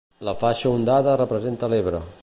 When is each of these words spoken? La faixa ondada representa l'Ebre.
La 0.27 0.33
faixa 0.43 0.71
ondada 0.77 1.15
representa 1.23 1.71
l'Ebre. 1.75 2.03